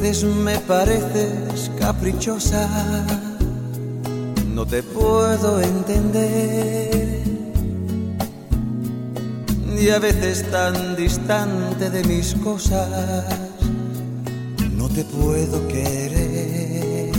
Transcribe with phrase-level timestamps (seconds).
[0.00, 2.68] veces me pareces caprichosa,
[4.54, 7.22] no te puedo entender.
[9.78, 13.24] Y a veces tan distante de mis cosas,
[14.72, 17.12] no te puedo querer.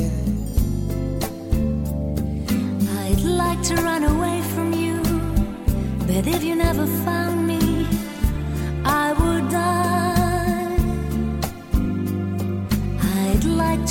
[3.06, 5.02] I'd like to run away from you,
[6.08, 7.31] but if you never found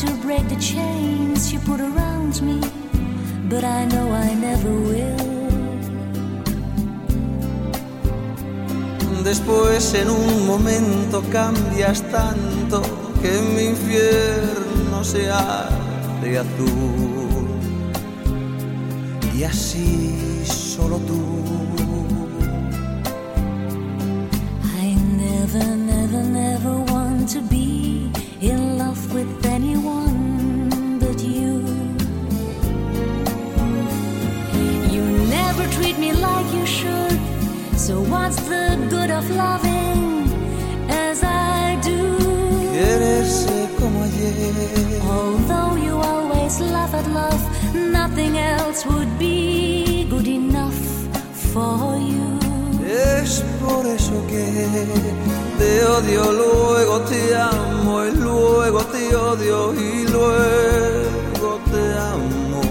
[0.01, 2.59] to break the chains you put around me,
[3.51, 5.31] but I know I never will.
[9.23, 12.81] Después en un momento cambias tanto
[13.21, 17.47] que mi infierno se hace azul.
[19.37, 21.21] Y así solo tú.
[24.83, 27.80] I never, never, never want to be
[38.21, 40.01] what's the good of loving
[40.89, 42.01] as I do?
[42.77, 45.01] Quererse como ayer.
[45.17, 47.43] Although you always laugh at love,
[47.75, 50.81] nothing else would be good enough
[51.53, 52.29] for you.
[53.23, 54.47] Es por eso que
[55.59, 62.63] te odio, luego te amo y luego te odio y luego te amo.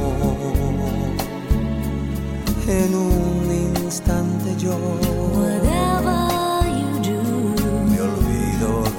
[2.68, 3.46] En un
[3.86, 5.19] instante yo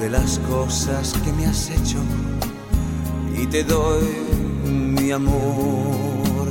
[0.01, 1.99] de las cosas que me has hecho
[3.37, 4.03] y te doy
[4.65, 6.49] mi amor.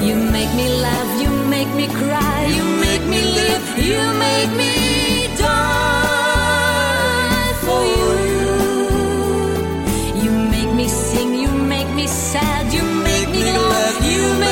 [0.00, 5.26] You make me laugh, you make me cry, you make me live, you make me
[5.36, 5.84] die
[7.64, 8.12] for you.
[10.22, 14.45] You make me sing, you make me sad, you make me glad, you make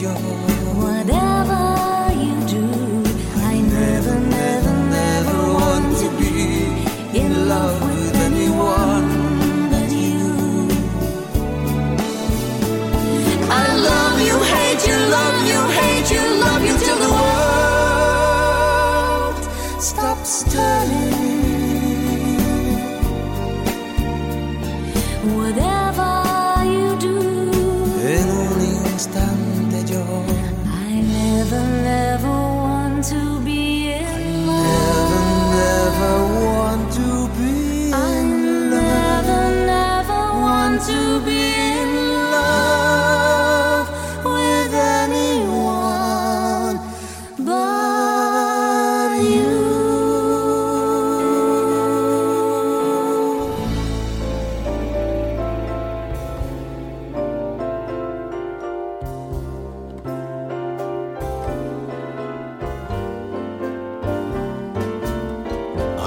[0.00, 0.39] your voice.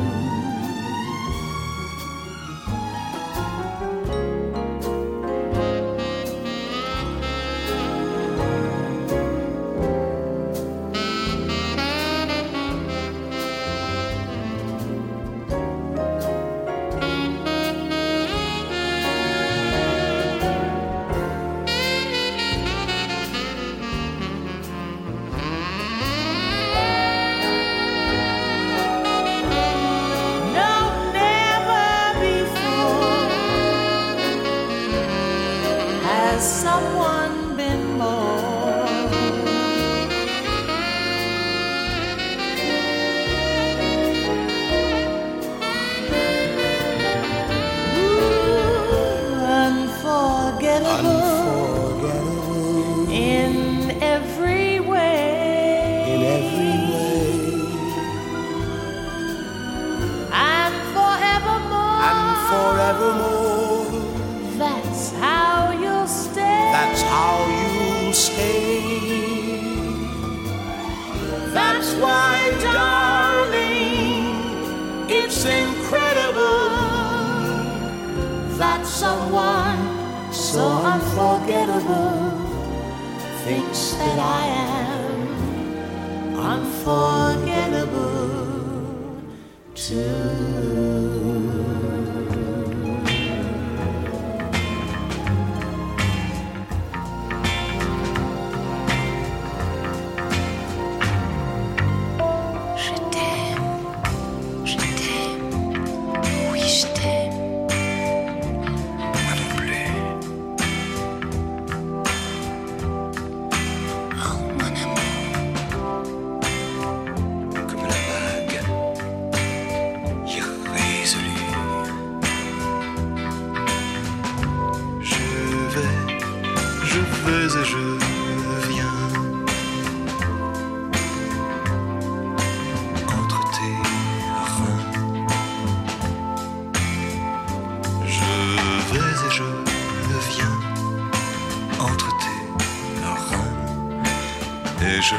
[144.91, 145.15] neže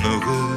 [0.00, 0.53] mnogo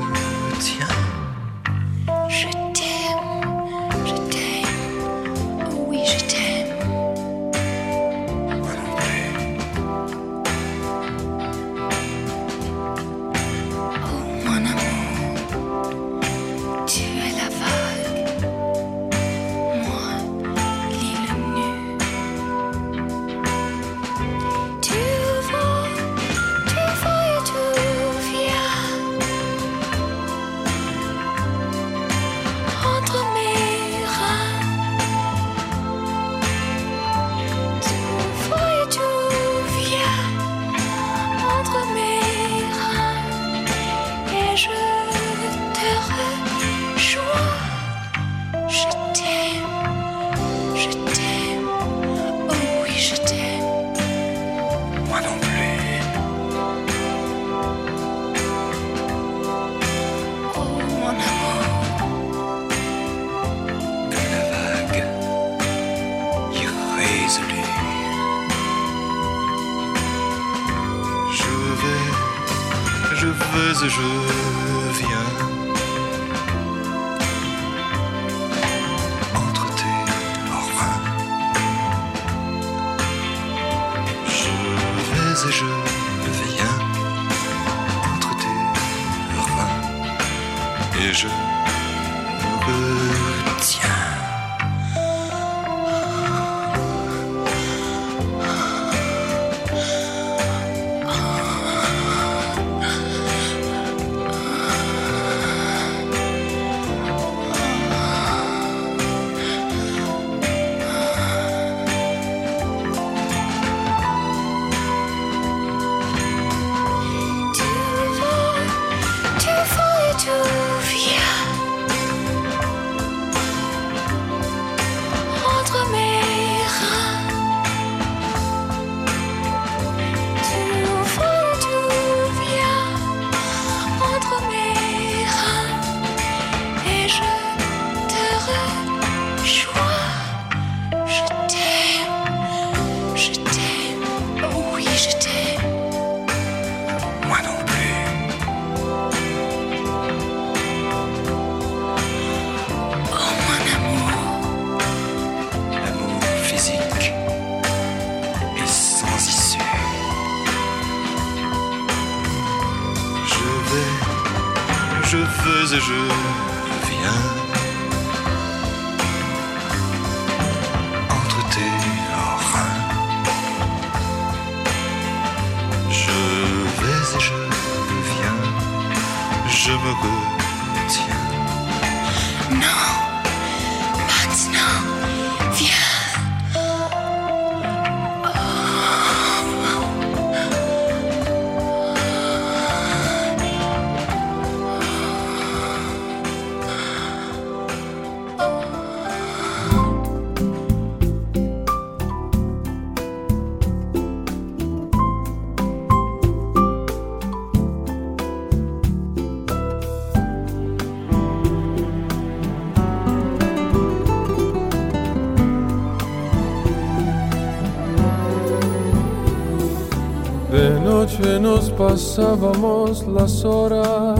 [221.18, 224.19] noche nos pasábamos las horas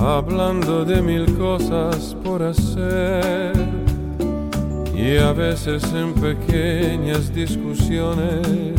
[0.00, 3.52] hablando de mil cosas por hacer
[4.94, 8.76] y a veces en pequeñas discusiones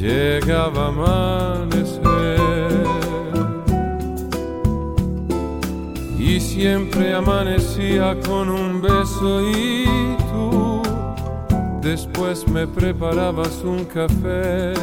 [0.00, 2.00] llegaba a amanecer.
[6.18, 10.82] Y siempre amanecía con un beso y tú
[11.82, 14.74] después me preparabas un café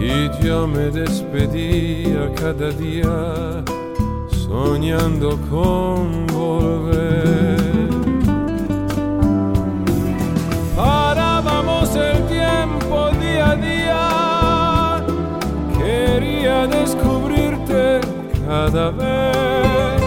[0.00, 3.62] y yo me despedía cada día
[4.30, 7.60] soñando con volver.
[10.74, 15.04] Parábamos el tiempo día a día,
[15.76, 18.00] quería descubrirte
[18.46, 20.02] cada vez,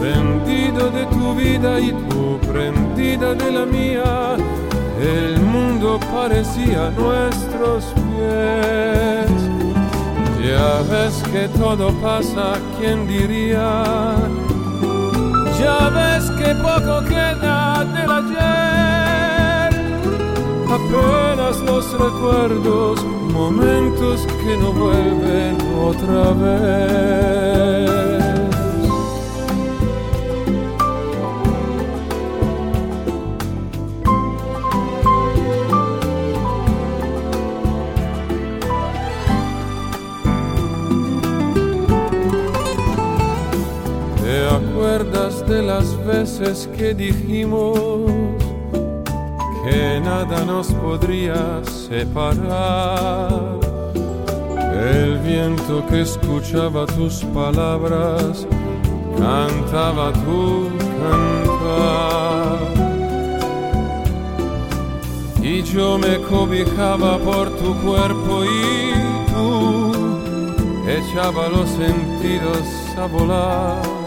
[0.00, 4.36] prendido de tu vida y tú prendida de la mía,
[5.00, 7.92] el mundo parecía nuestros
[10.42, 14.14] Ya ves que todo pasa, ¿quién diría?
[15.58, 19.70] Ya ves que poco queda del ayer.
[20.76, 25.56] Apenas los recuerdos, momentos que no vuelven
[25.90, 28.35] otra vez.
[46.18, 47.78] Veces que dijimos
[49.64, 53.60] que nada nos podría separar.
[54.94, 58.46] El viento que escuchaba tus palabras
[59.18, 60.70] cantaba tu
[61.00, 62.58] cantar.
[65.42, 68.92] Y yo me cobijaba por tu cuerpo y
[69.32, 69.92] tú
[70.88, 72.64] echaba los sentidos
[72.96, 74.05] a volar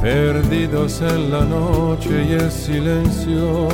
[0.00, 3.68] perdidos en la noche y el silencio,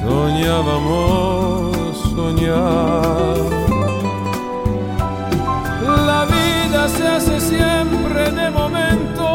[0.00, 1.76] soñábamos
[2.14, 3.36] soñar.
[6.06, 9.26] La vida se hace siempre de momentos,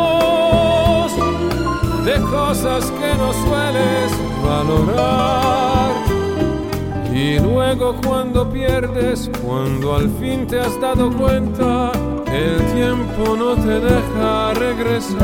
[2.05, 4.11] de cosas que no sueles
[4.43, 5.91] valorar.
[7.13, 11.91] Y luego cuando pierdes, cuando al fin te has dado cuenta,
[12.33, 15.17] el tiempo no te deja regresar.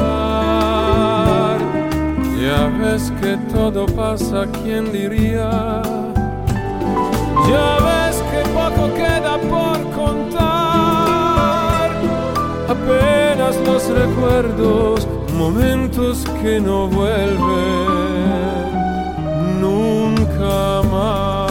[2.42, 5.82] Ya ves que todo pasa, ¿quién diría?
[7.50, 11.92] Ya ves que poco queda por contar.
[12.68, 15.08] Apenas los recuerdos,
[15.38, 17.38] momentos que no vuelven
[19.62, 21.43] nunca más.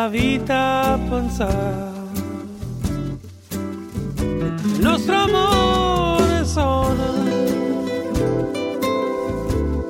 [0.00, 1.98] Alla vita a pensare.
[4.20, 7.04] Il nostro amore sono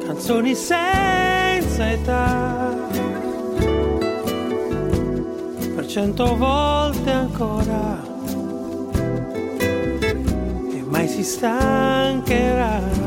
[0.05, 2.77] canzoni senza età.
[5.77, 8.03] Per cento volte ancora
[10.73, 12.99] e mai si stancherà.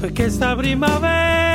[0.00, 1.47] perché sta primavera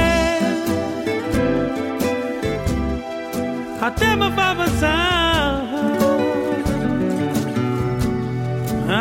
[3.86, 5.62] até meu avançar.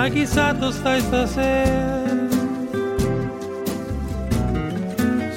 [0.05, 1.27] Aqui sato está a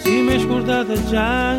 [0.02, 1.54] Se me escordada já.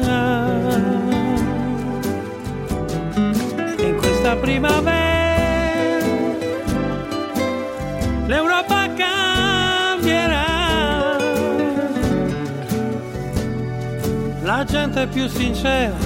[3.78, 6.00] Em questa primavera,
[8.26, 10.46] l'Europa cambierà.
[14.42, 16.05] La gente è più sincera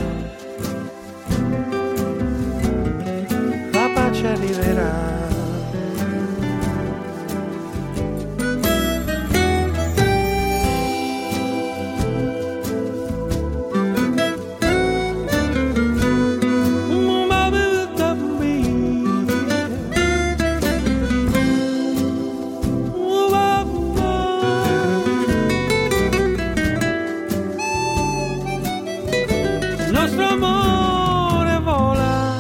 [29.92, 32.38] nostro amore vola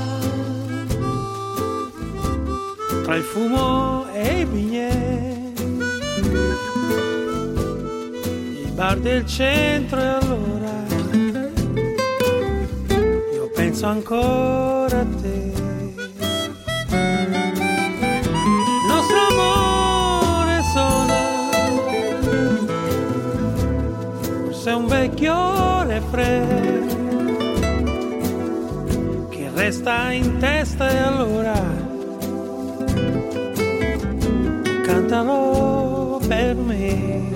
[3.02, 5.62] tra il fumo e i vigneti,
[8.66, 10.86] i bar del centro e allora.
[13.34, 15.52] Io penso ancora a te.
[18.76, 21.22] Il nostro amore sola,
[24.44, 26.69] forse un vecchio refrain
[29.70, 31.54] che resta in testa e allora
[34.84, 37.28] cantalo per me.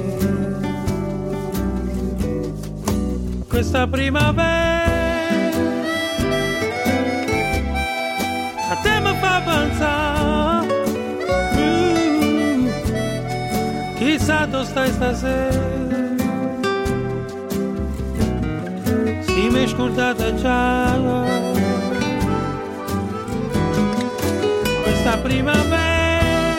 [3.49, 4.83] Questa primavera
[8.69, 10.67] a te mi fa pensare.
[11.57, 12.67] Mm,
[13.97, 15.63] chissà dove stai stasera.
[19.21, 20.33] Si mi è scordata
[25.05, 26.55] questa primavera.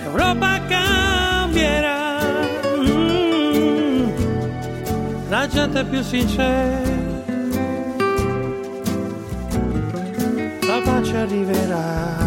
[0.00, 2.20] l'Europa cambierà.
[2.78, 4.08] Mm,
[5.28, 6.92] la gente è più sincera.
[10.66, 12.23] La pace arriverà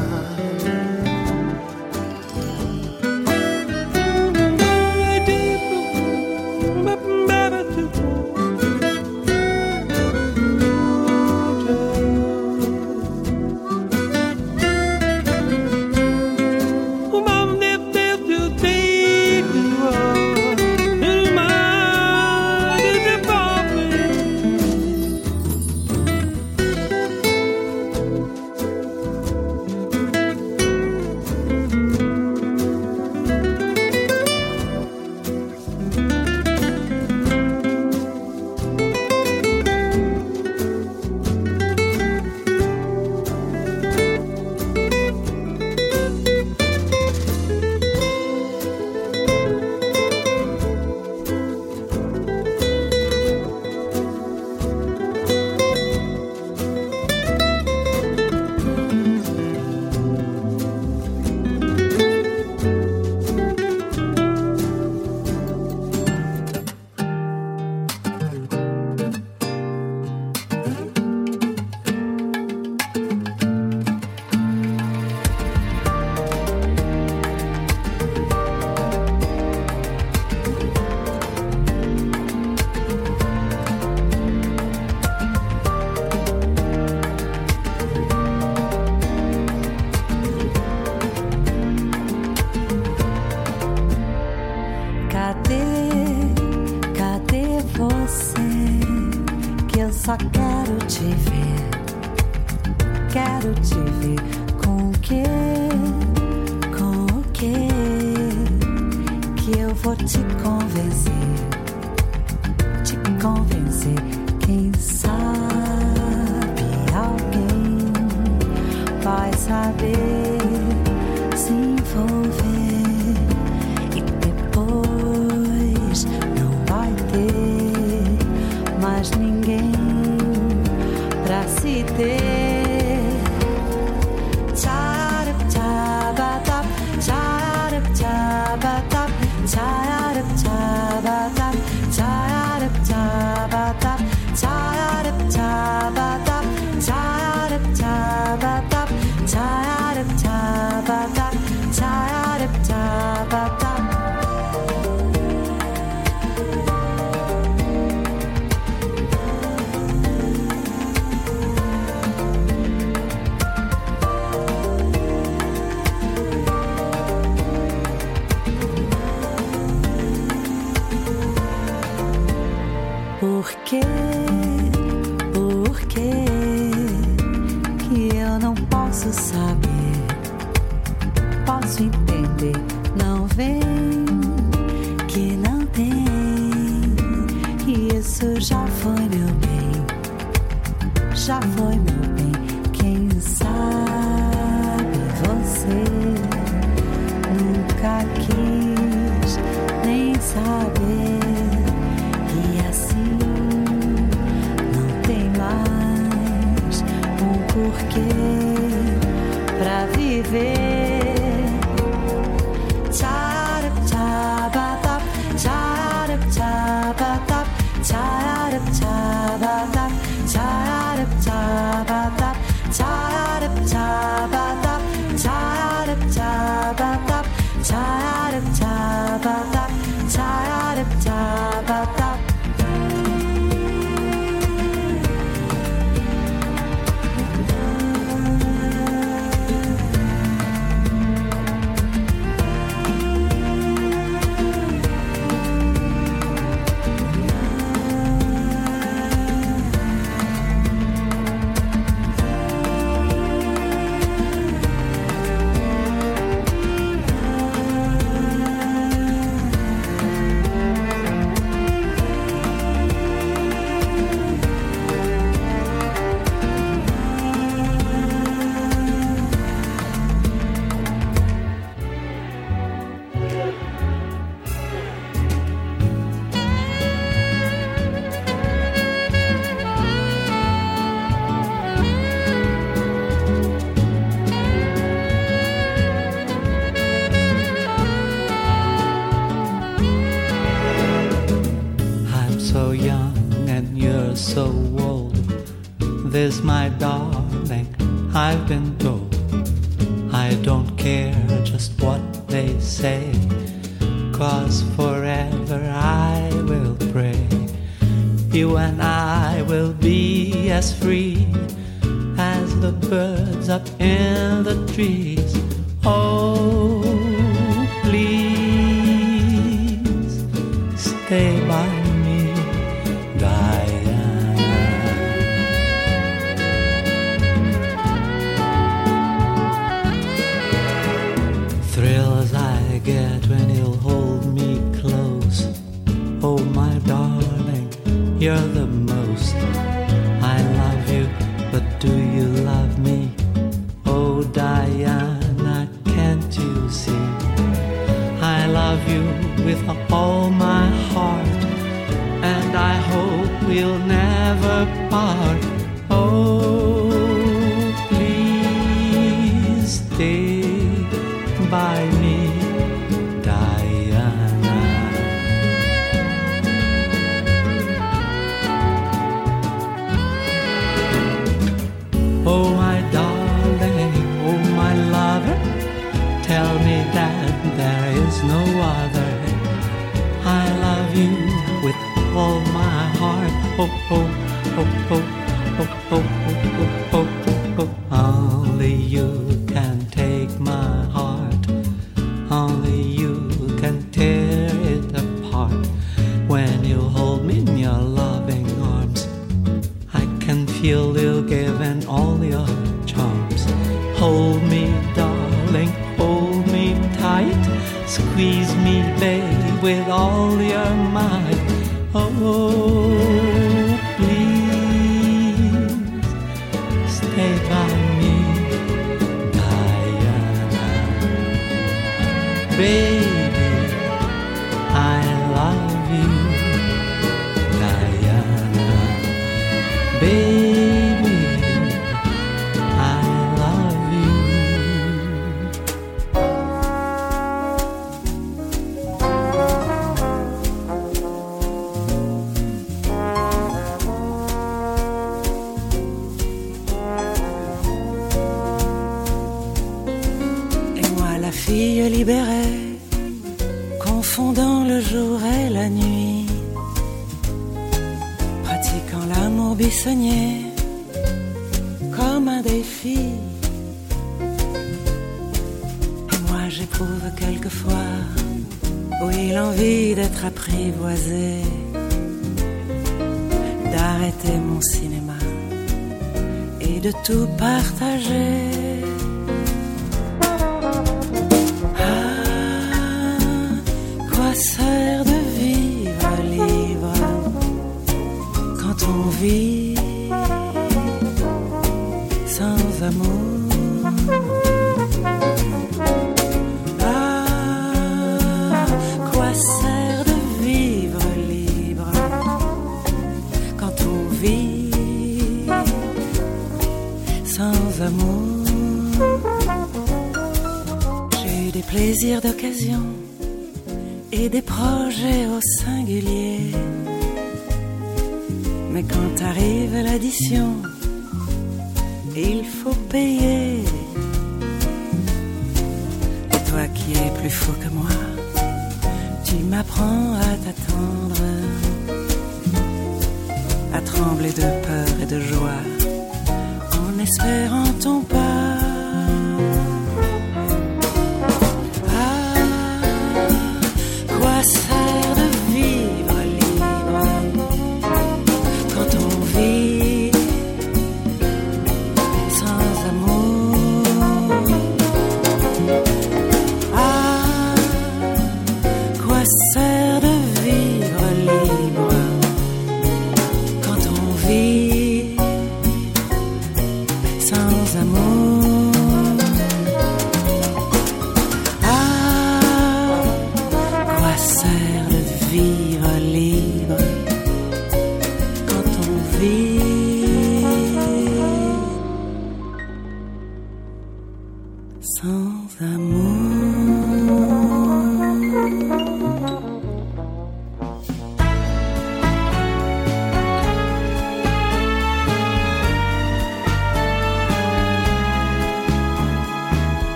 [489.27, 489.56] breathe.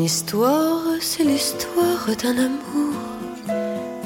[0.00, 2.94] Histoire, c'est l'histoire d'un amour.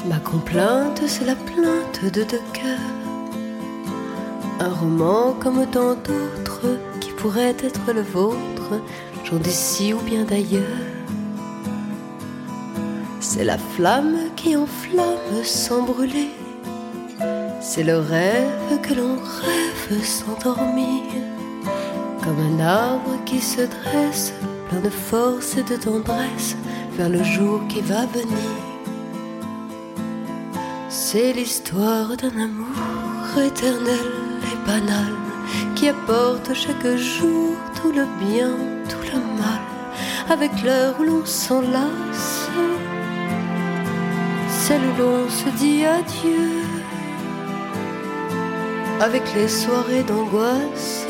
[0.09, 2.95] Ma complainte, c'est la plainte de deux cœurs.
[4.59, 8.81] Un roman comme tant d'autres qui pourrait être le vôtre,
[9.23, 10.63] jour d'ici ou bien d'ailleurs.
[13.19, 16.29] C'est la flamme qui enflamme sans brûler.
[17.59, 21.03] C'est le rêve que l'on rêve sans dormir.
[22.23, 24.33] Comme un arbre qui se dresse,
[24.81, 26.55] de force et de tendresse,
[26.97, 28.51] vers le jour qui va venir.
[30.89, 34.11] C'est l'histoire d'un amour éternel
[34.51, 35.13] et banal,
[35.75, 38.51] qui apporte chaque jour tout le bien,
[38.89, 39.61] tout le mal,
[40.29, 42.49] avec l'heure où l'on s'enlace,
[44.49, 46.63] celle où l'on se dit adieu,
[49.01, 51.07] avec les soirées d'angoisse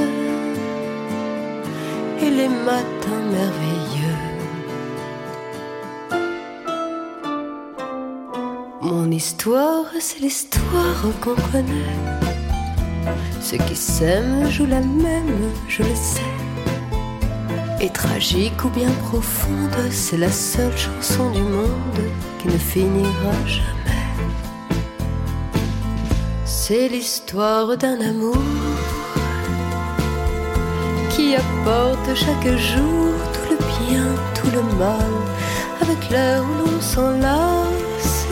[2.35, 4.19] les matins merveilleux.
[8.81, 11.95] Mon histoire, c'est l'histoire qu'on connaît.
[13.41, 16.33] Ceux qui s'aiment jouent la même, je le sais.
[17.79, 22.05] Et tragique ou bien profonde, c'est la seule chanson du monde
[22.39, 24.03] qui ne finira jamais.
[26.45, 28.37] C'est l'histoire d'un amour
[31.25, 35.13] qui apporte chaque jour tout le bien, tout le mal,
[35.81, 38.27] avec l'heure où l'on s'enlace,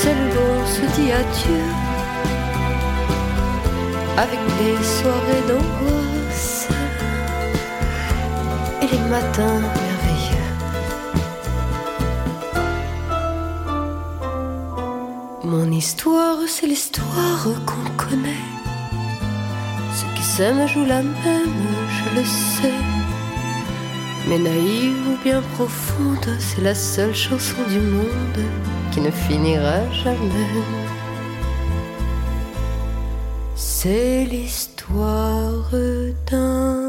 [0.00, 1.66] celle où l'on se dit adieu,
[4.16, 6.68] avec les soirées d'angoisse
[8.82, 10.50] et les matins merveilleux.
[15.44, 18.61] Mon histoire, c'est l'histoire qu'on connaît.
[20.32, 22.72] Qui s'aiment jouent la même, je le sais.
[24.26, 28.44] Mais naïve ou bien profonde, c'est la seule chanson du monde
[28.92, 30.48] qui ne finira jamais.
[33.56, 35.70] C'est l'histoire
[36.30, 36.81] d'un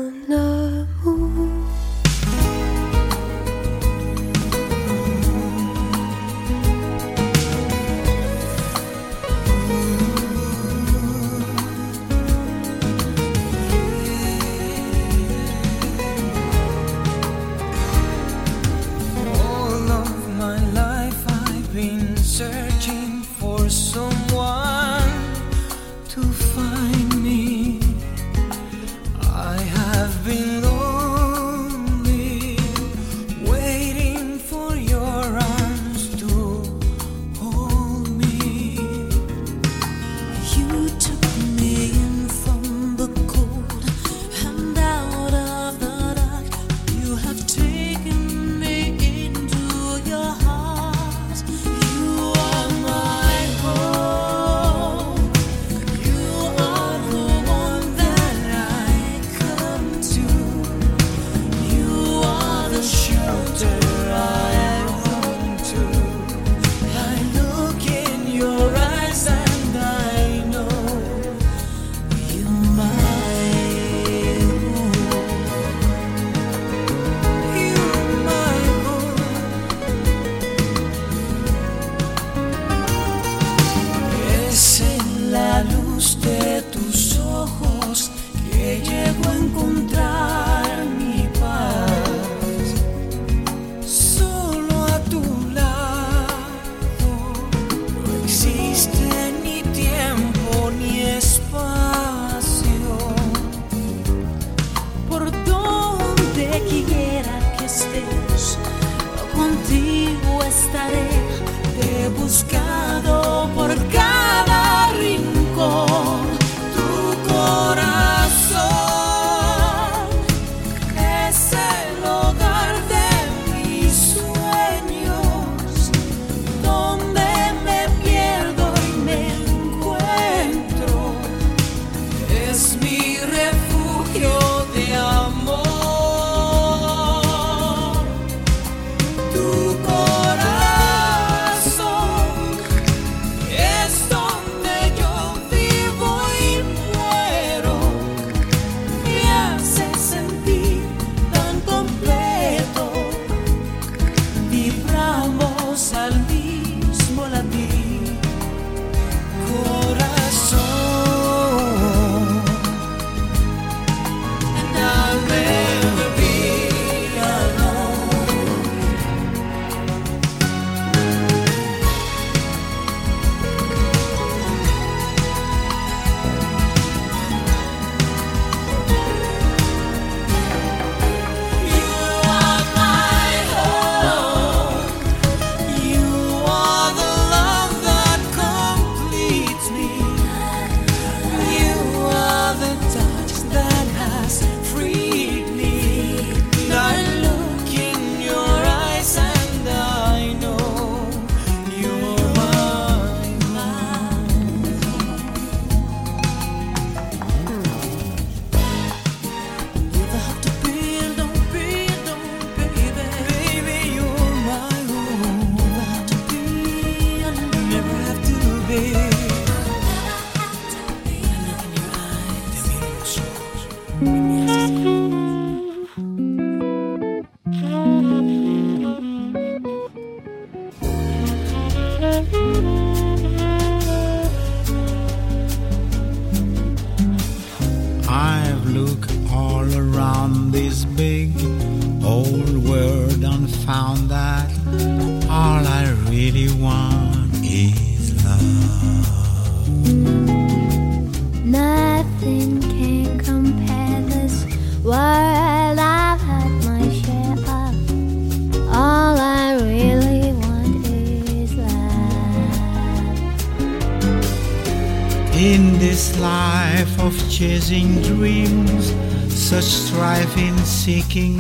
[270.84, 271.33] seeking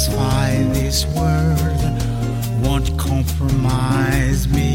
[0.00, 4.69] satisfy this world won't compromise me.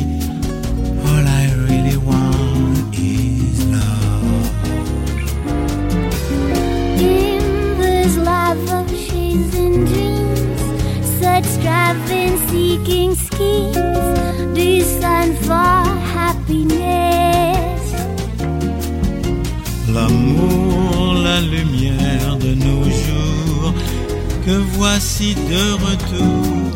[24.46, 26.72] que voici de retour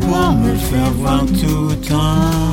[0.00, 2.47] pour me faire voir tout en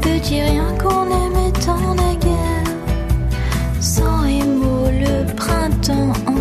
[0.00, 2.64] petits riens qu'on aimait tant naguère.
[3.80, 6.35] Sans émaux, le printemps en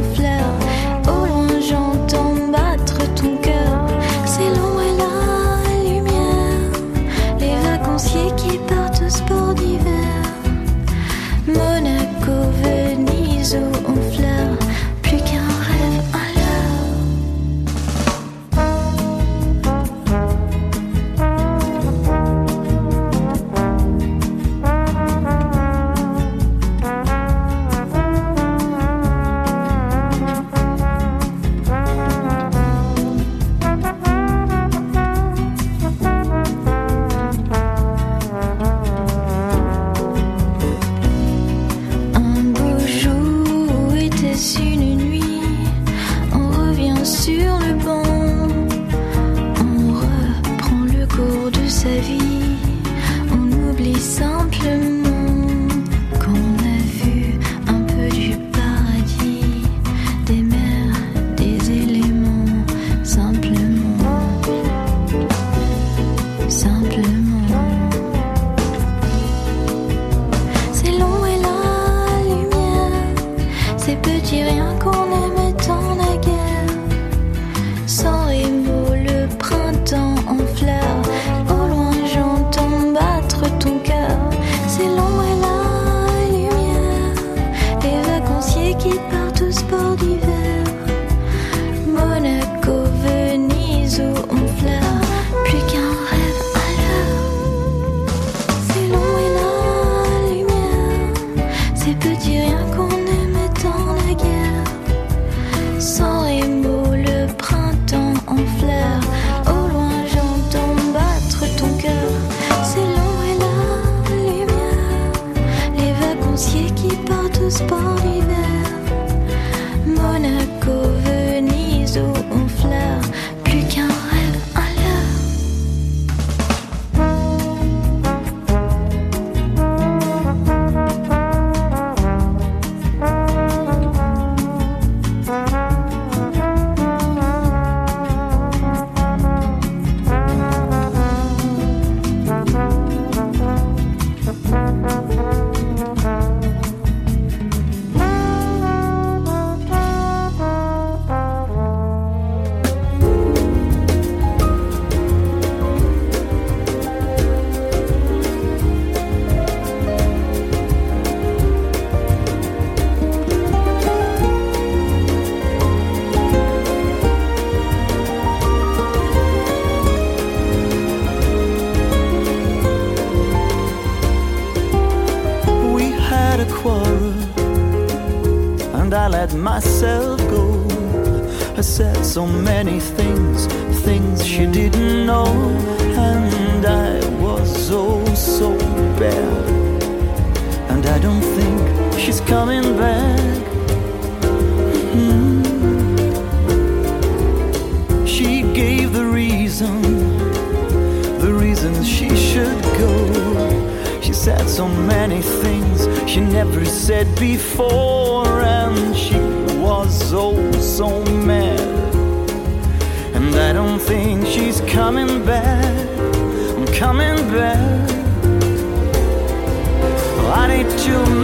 [182.65, 182.94] many.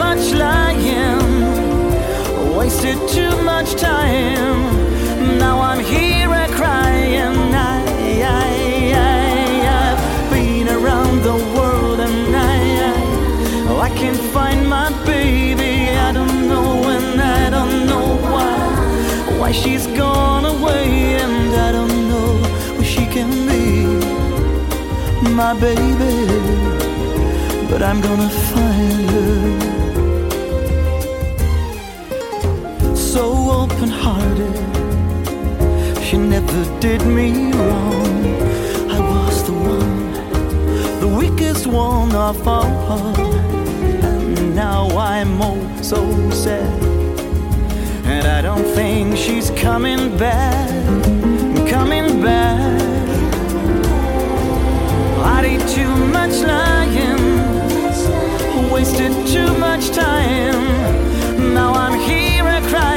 [0.05, 1.21] much lying,
[2.57, 4.61] wasted too much time.
[5.43, 7.37] Now I'm here crying.
[7.71, 7.77] I,
[8.43, 8.51] I,
[9.19, 9.33] I,
[9.69, 10.01] have
[10.33, 12.59] been around the world and I,
[13.69, 15.73] I, I can't find my baby.
[16.07, 18.57] I don't know and I don't know why.
[19.39, 20.85] Why she's gone away
[21.23, 22.29] and I don't know
[22.75, 23.65] where she can be.
[25.41, 26.15] My baby,
[27.69, 29.60] but I'm gonna find her.
[33.11, 34.55] so open hearted.
[36.01, 38.25] She never did me wrong.
[38.89, 40.13] I was the one,
[41.01, 43.13] the weakest one of all.
[43.17, 45.99] And now I'm all so
[46.29, 46.81] sad.
[48.05, 50.69] And I don't think she's coming back,
[51.69, 52.81] coming back.
[55.35, 57.41] I did too much lying,
[58.71, 60.61] wasted too much time.
[61.53, 61.90] Now I'm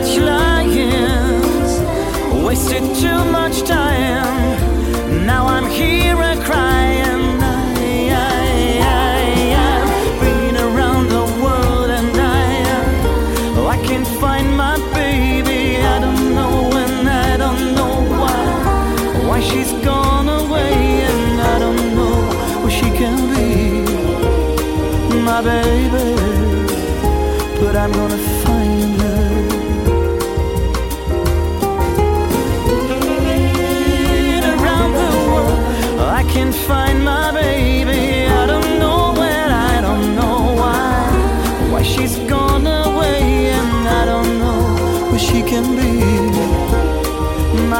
[0.00, 1.42] much lying,
[2.42, 3.89] wasted too much time.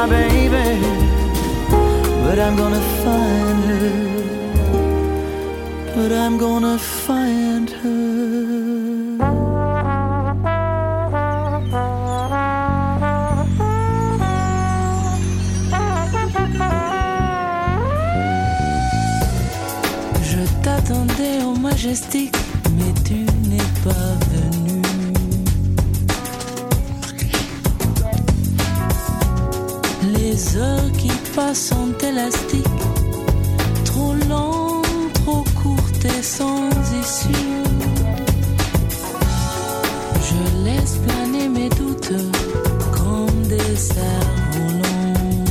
[0.00, 0.80] My baby,
[2.24, 3.90] but I'm gonna find her.
[5.94, 8.30] But I'm gonna find her.
[21.80, 21.96] Je
[31.54, 32.66] sont élastiques,
[33.84, 36.68] trop longues, trop courtes et sans
[37.02, 37.62] issue.
[40.28, 42.12] Je laisse planer mes doutes
[42.92, 45.44] comme des cerfs-volants.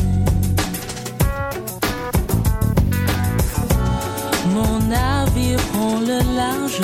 [4.55, 6.81] Mon navire prend le large,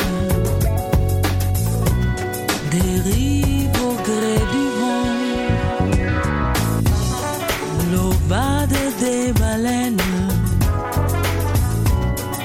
[2.72, 4.45] dérive au gré
[9.26, 9.98] Des baleines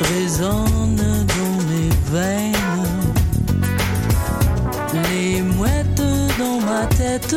[0.01, 2.55] résonne dans mes veines.
[4.95, 6.03] Les mouettes
[6.39, 7.37] dans ma tête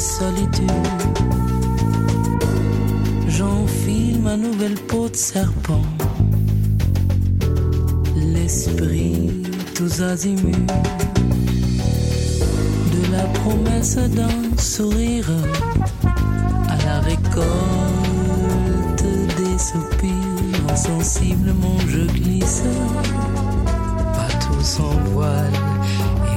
[0.00, 0.70] solitude.
[3.28, 5.84] J'enfile ma nouvelle peau de serpent.
[8.16, 9.30] L'esprit
[9.74, 10.66] tous azimuts
[12.94, 15.30] de la promesse d'un sourire
[16.68, 17.44] à la récolte
[19.36, 20.72] des soupirs.
[20.72, 22.62] Insensiblement je glisse,
[24.16, 25.52] bateau sans voile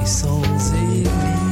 [0.02, 0.42] et sans
[0.74, 1.43] hélice.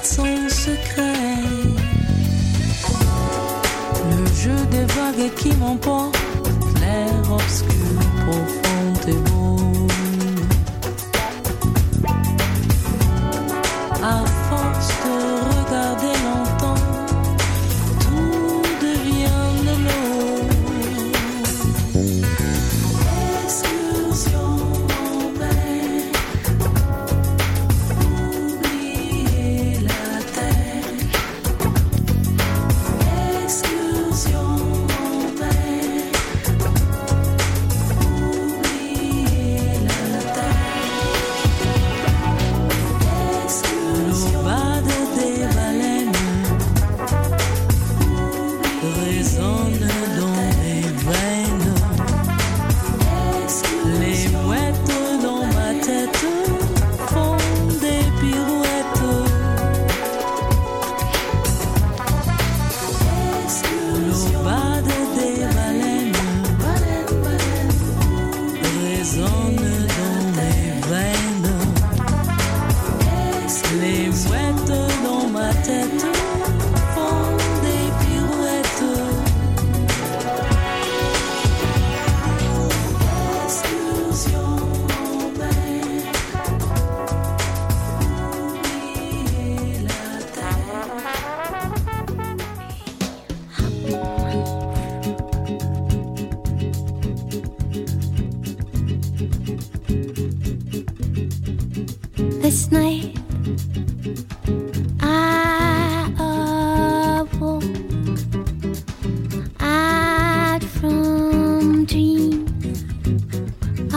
[0.00, 1.14] Garde son secret.
[4.10, 6.18] Le jeu des vagues qui m'emporte,
[6.80, 8.69] l'air obscur, profond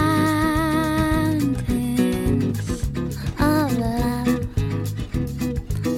[3.40, 4.46] of love.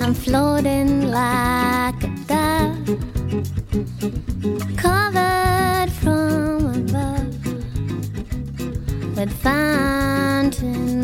[0.03, 2.87] I'm floating like a dove,
[4.79, 7.45] covered from above
[9.19, 10.96] with fountains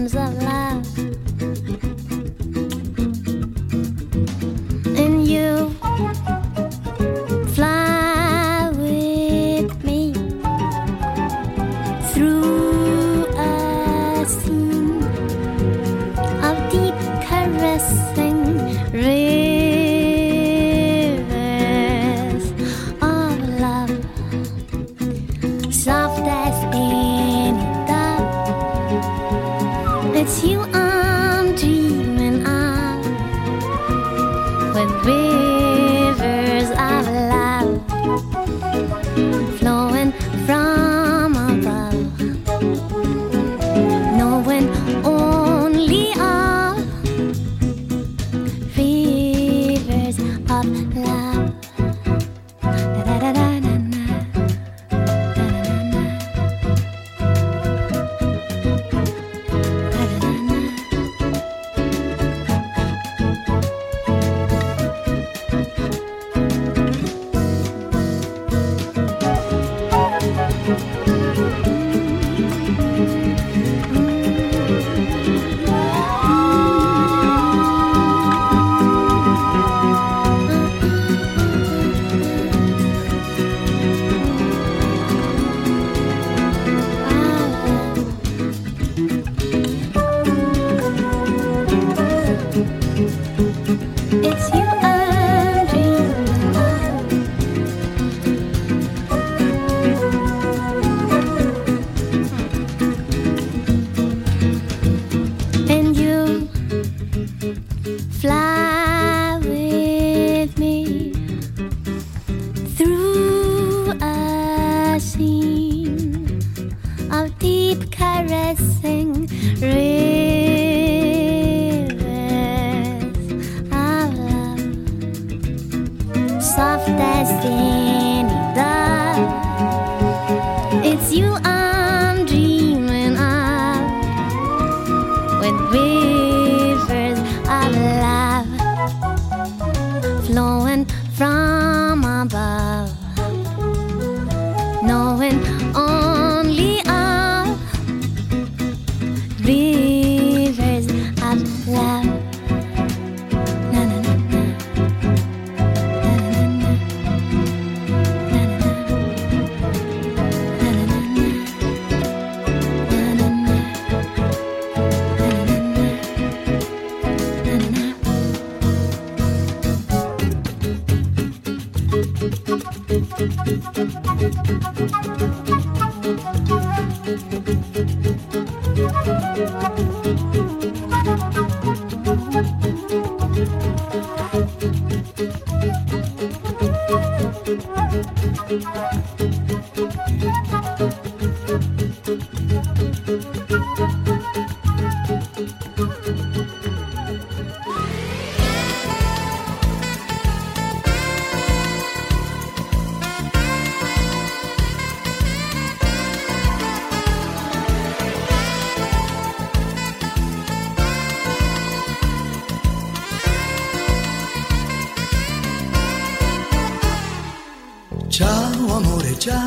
[219.23, 219.39] Ciao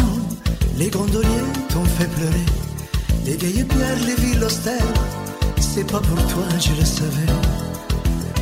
[0.77, 2.45] les gondoliers t'ont fait pleurer,
[3.25, 4.93] les vieilles pierres, les villes austères,
[5.59, 7.33] c'est pas pour toi, je le savais.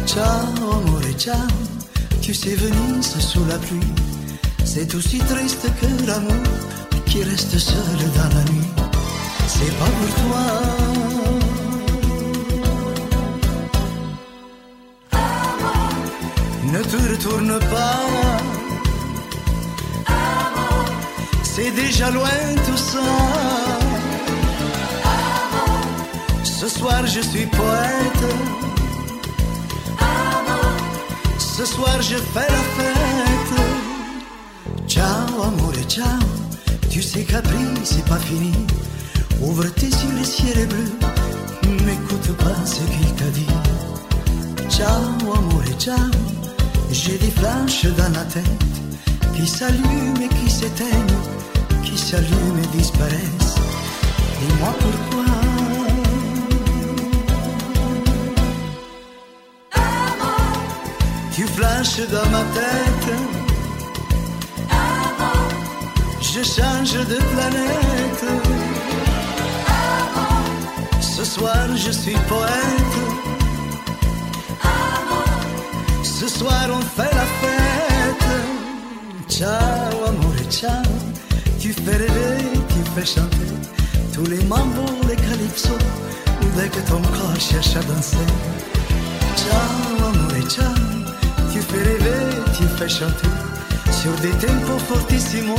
[0.06, 1.36] Ciao amore, ciao,
[2.22, 3.94] tu sais Venise sous la pluie,
[4.64, 6.44] c'est aussi triste que l'amour
[7.08, 8.70] qui reste seul dans la nuit.
[9.48, 10.46] C'est pas pour toi.
[16.72, 18.63] Ne te retourne pas.
[21.56, 23.00] C'est déjà loin tout ça.
[26.44, 28.26] Ce soir je suis poète.
[31.38, 33.62] Ce soir je fais la fête.
[34.88, 36.06] Ciao amore, ciao.
[36.90, 38.54] Tu sais qu'après c'est pas fini.
[39.40, 40.92] Ouvre tes yeux, le ciel est bleu.
[41.86, 43.56] N'écoute pas ce qu'il t'a dit.
[44.70, 46.10] Ciao, amore, ciao.
[46.92, 48.74] J'ai des flashs dans la tête
[49.36, 51.18] qui s'allument et qui s'éteignent,
[51.94, 53.56] qui s'allument et disparaissent.
[54.40, 55.26] Dis-moi pourquoi.
[61.36, 63.10] Tu flashes dans ma tête.
[66.22, 68.26] Je change de planète.
[71.02, 72.98] Ce soir je suis poète.
[76.04, 78.30] Ce soir on fait la fête.
[79.28, 81.03] Ciao amore, ciao.
[81.64, 83.48] Tu fais rêver, tu fais chanter
[84.12, 85.72] tous les mambos, les calypsos,
[86.58, 88.18] dès que ton corps cherche à danser.
[89.38, 90.74] Ciao amore, ciao.
[91.54, 93.30] Tu fais rêver, tu fais chanter
[93.94, 95.56] sur des tempos fortissimos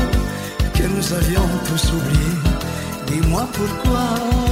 [0.75, 2.39] que nous avions tous oubliés.
[3.07, 4.44] Dis-moi pourquoi.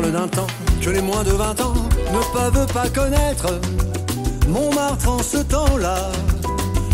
[0.00, 0.46] Parle d'un temps
[0.80, 1.74] que les moins de 20 ans
[2.12, 3.60] ne peuvent pas connaître.
[4.48, 6.10] Montmartre en ce temps-là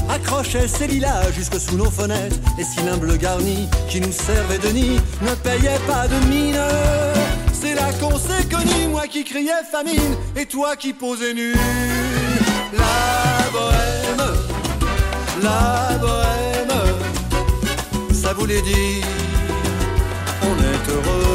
[0.08, 2.36] accrochait ses lilas jusque sous nos fenêtres.
[2.58, 6.58] Les cylindres bleus garnis qui nous servaient de nid ne payaient pas de mine.
[7.52, 11.54] C'est là qu'on s'est connus, moi qui criais famine et toi qui posais nu.
[12.72, 14.34] La bohème,
[15.42, 16.78] la bohème,
[18.12, 19.04] ça voulait dire
[20.42, 21.25] on est heureux.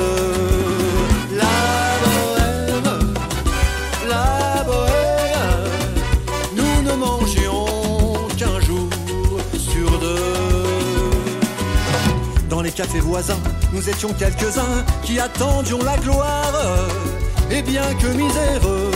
[12.71, 13.39] Les cafés voisins,
[13.73, 16.53] nous étions quelques-uns qui attendions la gloire.
[17.49, 18.91] Et bien que miséreux,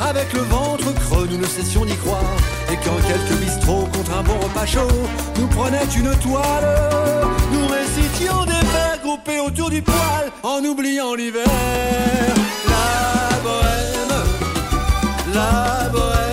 [0.00, 2.20] avec le ventre creux, nous ne cessions d'y croire.
[2.70, 4.88] Et quand quelques bistrots contre un bon repas chaud
[5.38, 6.90] nous prenaient une toile,
[7.52, 11.44] nous récitions des vers groupés autour du poêle en oubliant l'hiver.
[12.68, 14.24] La bohème,
[15.34, 16.31] la bohème,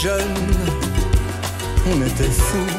[0.00, 0.22] jeunes,
[1.90, 2.77] on était fous.